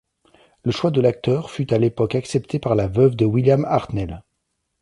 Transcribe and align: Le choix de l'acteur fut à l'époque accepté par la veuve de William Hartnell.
Le 0.63 0.71
choix 0.71 0.89
de 0.89 0.99
l'acteur 0.99 1.51
fut 1.51 1.71
à 1.71 1.77
l'époque 1.77 2.15
accepté 2.15 2.57
par 2.57 2.73
la 2.73 2.87
veuve 2.87 3.15
de 3.15 3.23
William 3.23 3.65
Hartnell. 3.65 4.23